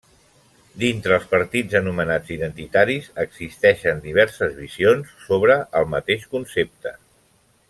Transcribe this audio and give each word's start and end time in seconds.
Dintre 0.83 1.13
els 1.17 1.27
partits 1.33 1.77
anomenats 1.79 2.33
identitaris, 2.37 3.11
existeixen 3.25 4.01
diverses 4.09 4.59
visions 4.65 5.13
sobre 5.31 5.63
el 5.83 5.91
mateix 5.97 6.27
concepte. 6.37 6.97